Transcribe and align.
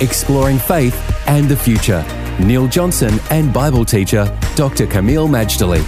Exploring 0.00 0.58
faith 0.58 0.96
and 1.28 1.46
the 1.46 1.56
future. 1.56 2.02
Neil 2.40 2.66
Johnson 2.66 3.20
and 3.30 3.52
Bible 3.52 3.84
teacher 3.84 4.24
Dr. 4.56 4.86
Kameel 4.86 5.28
Majdali. 5.28 5.84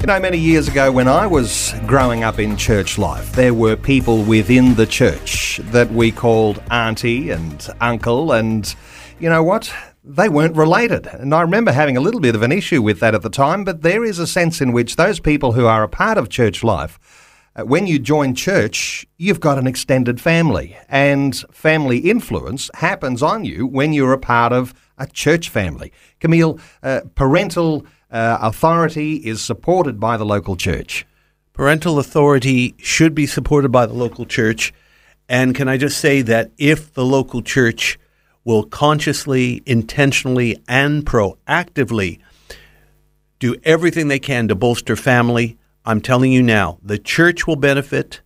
You 0.00 0.06
know, 0.06 0.20
many 0.20 0.38
years 0.38 0.68
ago 0.68 0.92
when 0.92 1.08
I 1.08 1.26
was 1.26 1.74
growing 1.84 2.22
up 2.22 2.38
in 2.38 2.56
church 2.56 2.98
life, 2.98 3.32
there 3.32 3.52
were 3.52 3.74
people 3.74 4.22
within 4.22 4.74
the 4.76 4.86
church 4.86 5.58
that 5.72 5.90
we 5.90 6.12
called 6.12 6.62
auntie 6.70 7.30
and 7.30 7.68
uncle, 7.80 8.30
and 8.30 8.72
you 9.18 9.28
know 9.28 9.42
what? 9.42 9.74
They 10.04 10.28
weren't 10.28 10.54
related. 10.54 11.08
And 11.08 11.34
I 11.34 11.40
remember 11.40 11.72
having 11.72 11.96
a 11.96 12.00
little 12.00 12.20
bit 12.20 12.36
of 12.36 12.42
an 12.42 12.52
issue 12.52 12.80
with 12.80 13.00
that 13.00 13.16
at 13.16 13.22
the 13.22 13.28
time, 13.28 13.64
but 13.64 13.82
there 13.82 14.04
is 14.04 14.20
a 14.20 14.26
sense 14.28 14.60
in 14.60 14.70
which 14.70 14.94
those 14.94 15.18
people 15.18 15.50
who 15.52 15.66
are 15.66 15.82
a 15.82 15.88
part 15.88 16.16
of 16.16 16.28
church 16.28 16.62
life 16.62 17.00
when 17.64 17.86
you 17.86 17.98
join 17.98 18.34
church, 18.34 19.06
you've 19.16 19.40
got 19.40 19.58
an 19.58 19.66
extended 19.66 20.20
family, 20.20 20.76
and 20.88 21.36
family 21.50 21.98
influence 21.98 22.70
happens 22.74 23.22
on 23.22 23.44
you 23.44 23.66
when 23.66 23.92
you're 23.92 24.12
a 24.12 24.18
part 24.18 24.52
of 24.52 24.74
a 24.96 25.06
church 25.06 25.48
family. 25.48 25.92
Kameel, 26.20 26.60
uh, 26.82 27.00
parental 27.14 27.84
uh, 28.10 28.38
authority 28.40 29.16
is 29.16 29.40
supported 29.42 29.98
by 29.98 30.16
the 30.16 30.24
local 30.24 30.56
church. 30.56 31.06
Parental 31.52 31.98
authority 31.98 32.74
should 32.78 33.14
be 33.14 33.26
supported 33.26 33.70
by 33.70 33.86
the 33.86 33.94
local 33.94 34.24
church. 34.24 34.72
And 35.28 35.54
can 35.54 35.68
I 35.68 35.76
just 35.76 35.98
say 35.98 36.22
that 36.22 36.52
if 36.56 36.94
the 36.94 37.04
local 37.04 37.42
church 37.42 37.98
will 38.44 38.64
consciously, 38.64 39.62
intentionally, 39.66 40.62
and 40.68 41.04
proactively 41.04 42.20
do 43.38 43.56
everything 43.64 44.08
they 44.08 44.18
can 44.18 44.48
to 44.48 44.54
bolster 44.54 44.96
family, 44.96 45.57
I'm 45.88 46.02
telling 46.02 46.32
you 46.32 46.42
now, 46.42 46.78
the 46.82 46.98
church 46.98 47.46
will 47.46 47.56
benefit, 47.56 48.20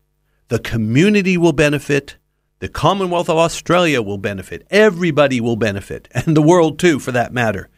the 0.49 0.59
community 0.59 1.37
will 1.37 1.53
benefit, 1.53 2.17
the 2.59 2.69
Commonwealth 2.69 3.29
of 3.29 3.37
Australia 3.37 4.03
will 4.03 4.19
benefit, 4.19 4.67
everybody 4.69 5.41
will 5.41 5.55
benefit, 5.55 6.09
and 6.13 6.37
the 6.37 6.43
world 6.43 6.81
too, 6.81 6.99
for 6.99 7.13
that 7.13 7.33
matter, 7.33 7.71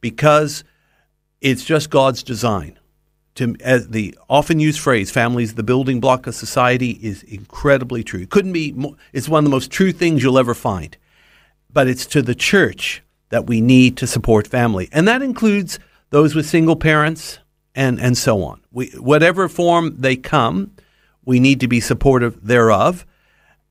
because 0.00 0.64
it's 1.40 1.64
just 1.64 1.88
God's 1.88 2.24
design. 2.24 2.80
To, 3.36 3.54
as 3.60 3.90
the 3.90 4.18
often 4.28 4.58
used 4.58 4.80
phrase, 4.80 5.12
"families 5.12 5.54
the 5.54 5.62
building 5.62 6.00
block 6.00 6.26
of 6.26 6.34
society, 6.34 6.98
is 7.00 7.22
incredibly 7.22 8.02
true. 8.02 8.22
It 8.22 8.30
couldn't 8.30 8.52
be 8.52 8.72
more, 8.72 8.96
it's 9.12 9.28
one 9.28 9.44
of 9.44 9.44
the 9.44 9.54
most 9.54 9.70
true 9.70 9.92
things 9.92 10.20
you'll 10.20 10.40
ever 10.40 10.54
find. 10.54 10.96
But 11.72 11.86
it's 11.86 12.06
to 12.06 12.22
the 12.22 12.34
church 12.34 13.04
that 13.28 13.46
we 13.46 13.60
need 13.60 13.96
to 13.98 14.08
support 14.08 14.48
family. 14.48 14.88
And 14.90 15.06
that 15.06 15.22
includes 15.22 15.78
those 16.10 16.34
with 16.34 16.46
single 16.46 16.74
parents, 16.74 17.38
and, 17.74 18.00
and 18.00 18.16
so 18.16 18.42
on. 18.42 18.60
We, 18.72 18.90
whatever 18.90 19.48
form 19.48 19.96
they 19.98 20.16
come, 20.16 20.72
we 21.24 21.40
need 21.40 21.60
to 21.60 21.68
be 21.68 21.80
supportive 21.80 22.46
thereof, 22.46 23.06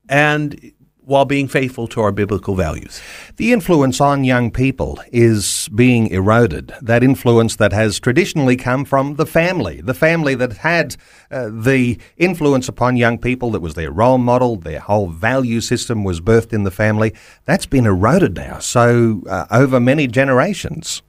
and 0.08 0.72
while 1.08 1.24
being 1.24 1.48
faithful 1.48 1.88
to 1.88 2.02
our 2.02 2.12
biblical 2.12 2.54
values. 2.54 3.00
The 3.36 3.54
influence 3.54 3.98
on 3.98 4.24
young 4.24 4.50
people 4.50 5.00
is 5.10 5.66
being 5.74 6.08
eroded. 6.08 6.74
That 6.82 7.02
influence 7.02 7.56
that 7.56 7.72
has 7.72 7.98
traditionally 7.98 8.56
come 8.56 8.84
from 8.84 9.14
the 9.14 9.24
family, 9.24 9.80
the 9.80 9.94
family 9.94 10.34
that 10.34 10.58
had 10.58 10.96
uh, 11.30 11.48
the 11.50 11.98
influence 12.18 12.68
upon 12.68 12.98
young 12.98 13.16
people 13.16 13.50
that 13.52 13.62
was 13.62 13.72
their 13.72 13.90
role 13.90 14.18
model, 14.18 14.56
their 14.56 14.80
whole 14.80 15.08
value 15.08 15.62
system 15.62 16.04
was 16.04 16.20
birthed 16.20 16.52
in 16.52 16.64
the 16.64 16.70
family. 16.70 17.14
That's 17.46 17.66
been 17.66 17.86
eroded 17.86 18.36
now. 18.36 18.58
So, 18.58 19.22
uh, 19.30 19.46
over 19.50 19.80
many 19.80 20.08
generations. 20.08 21.00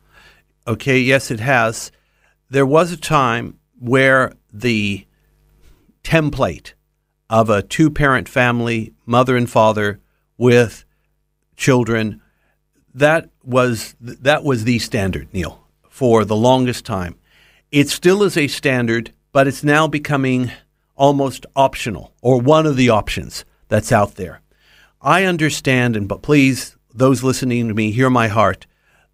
Okay, 0.65 0.99
yes, 0.99 1.29
it 1.29 1.41
has 1.41 1.91
there 2.49 2.65
was 2.65 2.91
a 2.91 2.97
time 2.97 3.59
where 3.77 4.33
the 4.51 5.05
template 6.03 6.73
of 7.29 7.49
a 7.49 7.61
two 7.61 7.89
parent 7.89 8.27
family, 8.27 8.93
mother 9.05 9.37
and 9.37 9.49
father 9.49 9.99
with 10.37 10.83
children, 11.55 12.21
that 12.93 13.29
was 13.43 13.95
that 13.99 14.43
was 14.43 14.63
the 14.63 14.79
standard, 14.79 15.31
Neil, 15.33 15.63
for 15.89 16.25
the 16.25 16.35
longest 16.35 16.85
time. 16.85 17.15
It 17.71 17.89
still 17.89 18.23
is 18.23 18.35
a 18.35 18.47
standard, 18.47 19.13
but 19.31 19.47
it's 19.47 19.63
now 19.63 19.87
becoming 19.87 20.51
almost 20.95 21.45
optional 21.55 22.13
or 22.21 22.41
one 22.41 22.65
of 22.65 22.75
the 22.75 22.89
options 22.89 23.45
that's 23.67 23.91
out 23.91 24.15
there. 24.15 24.41
I 25.01 25.23
understand, 25.23 25.95
and 25.95 26.07
but 26.07 26.23
please, 26.23 26.75
those 26.93 27.23
listening 27.23 27.67
to 27.67 27.73
me, 27.73 27.91
hear 27.91 28.09
my 28.09 28.27
heart. 28.27 28.65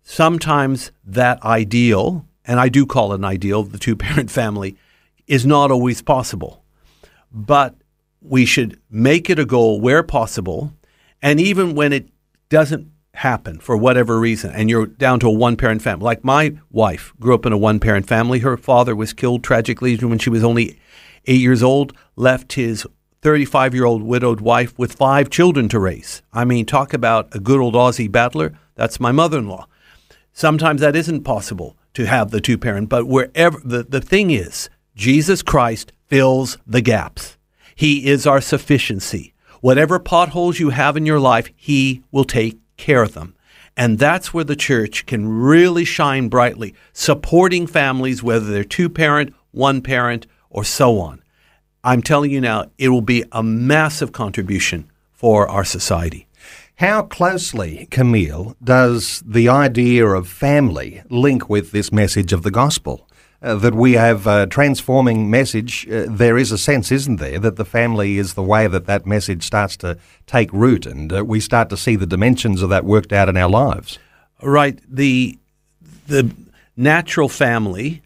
Sometimes 0.01 0.91
that 1.03 1.43
ideal 1.43 2.25
and 2.47 2.59
I 2.59 2.69
do 2.69 2.85
call 2.85 3.11
it 3.11 3.15
an 3.15 3.25
ideal, 3.25 3.63
the 3.63 3.77
two 3.77 3.95
parent 4.07 4.31
family, 4.31 4.77
is 5.27 5.45
not 5.45 5.71
always 5.71 6.01
possible. 6.01 6.63
But 7.31 7.75
we 8.21 8.45
should 8.45 8.79
make 8.89 9.29
it 9.29 9.39
a 9.39 9.45
goal 9.45 9.79
where 9.79 10.03
possible. 10.03 10.73
And 11.21 11.39
even 11.39 11.75
when 11.75 11.93
it 11.93 12.09
doesn't 12.49 12.91
happen 13.13 13.59
for 13.59 13.77
whatever 13.77 14.19
reason, 14.19 14.51
and 14.51 14.69
you're 14.69 14.85
down 14.87 15.19
to 15.21 15.27
a 15.27 15.31
one 15.31 15.55
parent 15.55 15.81
family, 15.81 16.03
like 16.03 16.23
my 16.23 16.57
wife 16.71 17.13
grew 17.19 17.35
up 17.35 17.45
in 17.45 17.53
a 17.53 17.57
one 17.57 17.79
parent 17.79 18.07
family. 18.07 18.39
Her 18.39 18.57
father 18.57 18.95
was 18.95 19.13
killed 19.13 19.43
tragically 19.43 19.95
when 19.97 20.19
she 20.19 20.29
was 20.29 20.43
only 20.43 20.79
eight 21.25 21.41
years 21.41 21.63
old, 21.63 21.93
left 22.15 22.53
his 22.53 22.85
35 23.21 23.73
year 23.73 23.85
old 23.85 24.03
widowed 24.03 24.41
wife 24.41 24.77
with 24.77 24.93
five 24.93 25.29
children 25.29 25.67
to 25.69 25.79
raise. 25.79 26.21
I 26.31 26.45
mean, 26.45 26.65
talk 26.65 26.93
about 26.93 27.33
a 27.35 27.39
good 27.39 27.59
old 27.59 27.73
Aussie 27.73 28.11
battler. 28.11 28.57
That's 28.75 28.99
my 28.99 29.11
mother 29.11 29.39
in 29.39 29.47
law. 29.47 29.67
Sometimes 30.33 30.81
that 30.81 30.95
isn't 30.95 31.23
possible 31.23 31.77
to 31.95 32.05
have 32.05 32.31
the 32.31 32.41
two 32.41 32.57
parent, 32.57 32.89
but 32.89 33.05
wherever 33.05 33.59
the, 33.63 33.83
the 33.83 34.01
thing 34.01 34.31
is, 34.31 34.69
Jesus 34.95 35.41
Christ 35.41 35.91
fills 36.07 36.57
the 36.65 36.81
gaps. 36.81 37.37
He 37.75 38.07
is 38.07 38.25
our 38.25 38.39
sufficiency. 38.39 39.33
Whatever 39.61 39.99
potholes 39.99 40.59
you 40.59 40.69
have 40.69 40.95
in 40.95 41.05
your 41.05 41.19
life, 41.19 41.49
He 41.55 42.03
will 42.11 42.23
take 42.23 42.59
care 42.77 43.01
of 43.01 43.13
them. 43.13 43.35
And 43.77 43.99
that's 43.99 44.33
where 44.33 44.43
the 44.43 44.55
church 44.55 45.05
can 45.05 45.27
really 45.27 45.83
shine 45.83 46.29
brightly, 46.29 46.73
supporting 46.93 47.67
families, 47.67 48.23
whether 48.23 48.45
they're 48.45 48.63
two 48.63 48.89
parent, 48.89 49.33
one 49.51 49.81
parent, 49.81 50.27
or 50.49 50.63
so 50.63 50.99
on. 50.99 51.21
I'm 51.83 52.01
telling 52.01 52.31
you 52.31 52.39
now, 52.39 52.71
it 52.77 52.89
will 52.89 53.01
be 53.01 53.25
a 53.31 53.43
massive 53.43 54.11
contribution 54.11 54.89
for 55.11 55.47
our 55.49 55.65
society. 55.65 56.27
How 56.75 57.03
closely, 57.03 57.87
Kameel, 57.89 58.55
does 58.61 59.23
the 59.25 59.47
idea 59.47 60.05
of 60.05 60.27
family 60.27 61.01
link 61.09 61.49
with 61.49 61.71
this 61.71 61.91
message 61.91 62.33
of 62.33 62.43
the 62.43 62.51
gospel? 62.51 63.07
Uh, 63.41 63.55
that 63.55 63.75
we 63.75 63.93
have 63.93 64.25
a 64.25 64.47
transforming 64.47 65.29
message, 65.29 65.87
uh, 65.89 66.05
there 66.09 66.37
is 66.37 66.51
a 66.51 66.57
sense, 66.57 66.91
isn't 66.91 67.17
there, 67.17 67.37
that 67.37 67.57
the 67.57 67.65
family 67.65 68.17
is 68.17 68.33
the 68.33 68.41
way 68.41 68.65
that 68.65 68.87
that 68.87 69.05
message 69.05 69.43
starts 69.43 69.77
to 69.77 69.97
take 70.25 70.51
root 70.51 70.85
and 70.85 71.13
uh, 71.13 71.23
we 71.23 71.39
start 71.39 71.69
to 71.69 71.77
see 71.77 71.95
the 71.95 72.07
dimensions 72.07 72.61
of 72.61 72.69
that 72.69 72.85
worked 72.85 73.13
out 73.13 73.29
in 73.29 73.37
our 73.37 73.49
lives. 73.49 73.99
Right. 74.41 74.79
The, 74.89 75.37
the 76.07 76.31
natural 76.75 77.29
family 77.29 78.01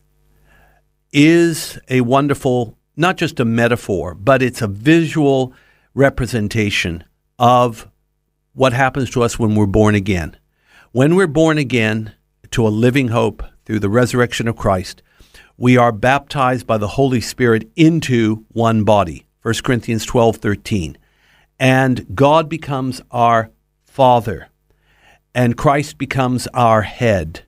is 1.13 1.79
a 1.89 2.01
wonderful, 2.01 2.77
not 2.97 3.17
just 3.17 3.39
a 3.39 3.45
metaphor, 3.45 4.13
but 4.16 4.41
it's 4.41 4.61
a 4.61 4.67
visual 4.67 5.53
representation 5.94 7.03
of 7.38 7.88
what 8.59 8.73
happens 8.73 9.09
to 9.09 9.23
us 9.23 9.39
when 9.39 9.55
we're 9.55 9.65
born 9.65 9.95
again. 9.95 10.35
When 10.91 11.15
we're 11.15 11.27
born 11.27 11.57
again 11.57 12.13
to 12.51 12.67
a 12.67 12.75
living 12.85 13.07
hope 13.07 13.41
through 13.63 13.79
the 13.79 13.88
resurrection 13.88 14.50
of 14.50 14.57
Christ, 14.57 15.01
we 15.56 15.77
are 15.77 15.94
baptized 15.94 16.67
by 16.67 16.77
the 16.77 16.89
Holy 16.89 17.21
Spirit 17.21 17.71
into 17.77 18.44
one 18.50 18.83
body. 18.83 19.25
1 19.44 19.53
Corinthians 19.63 20.06
12 20.06 20.35
13. 20.35 20.97
And 21.57 22.06
God 22.13 22.50
becomes 22.50 23.01
our 23.11 23.50
Father, 23.85 24.50
and 25.33 25.55
Christ 25.55 25.97
becomes 25.97 26.45
our 26.47 26.81
head, 26.81 27.45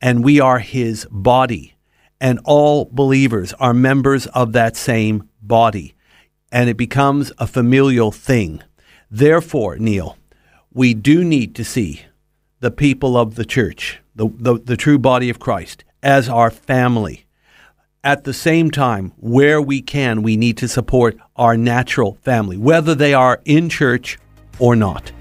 and 0.00 0.22
we 0.22 0.38
are 0.38 0.60
his 0.60 1.08
body. 1.10 1.74
And 2.20 2.38
all 2.44 2.84
believers 2.84 3.52
are 3.54 3.74
members 3.74 4.28
of 4.28 4.52
that 4.52 4.76
same 4.76 5.28
body, 5.42 5.96
and 6.52 6.70
it 6.70 6.76
becomes 6.76 7.32
a 7.38 7.48
familial 7.48 8.12
thing. 8.12 8.62
Therefore, 9.10 9.76
Neil, 9.76 10.16
we 10.74 10.94
do 10.94 11.24
need 11.24 11.54
to 11.56 11.64
see 11.64 12.02
the 12.60 12.70
people 12.70 13.16
of 13.16 13.34
the 13.34 13.44
church, 13.44 14.00
the, 14.14 14.28
the, 14.38 14.58
the, 14.58 14.76
true 14.76 14.98
body 14.98 15.28
of 15.28 15.38
Christ, 15.38 15.84
as 16.02 16.28
our 16.28 16.50
family. 16.50 17.26
At 18.04 18.24
the 18.24 18.32
same 18.32 18.70
time, 18.70 19.12
where 19.18 19.60
we 19.60 19.80
can, 19.80 20.22
we 20.22 20.36
need 20.36 20.56
to 20.58 20.68
support 20.68 21.16
our 21.36 21.56
natural 21.56 22.14
family, 22.22 22.56
whether 22.56 22.94
they 22.94 23.14
are 23.14 23.40
in 23.44 23.68
church 23.68 24.18
or 24.58 24.74
not. 24.74 25.12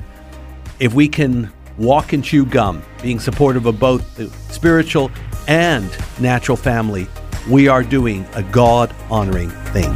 If 0.80 0.94
we 0.94 1.08
can 1.08 1.52
walk 1.78 2.14
and 2.14 2.24
chew 2.24 2.46
gum, 2.46 2.82
being 3.02 3.20
supportive 3.20 3.66
of 3.66 3.80
both 3.80 4.16
the 4.16 4.30
spiritual 4.52 5.12
and 5.48 5.90
natural 6.20 6.58
family, 6.58 7.08
we 7.50 7.68
are 7.68 7.84
doing 7.84 8.26
a 8.34 8.44
God 8.44 8.94
honoring 9.10 9.50
thing. 9.50 9.96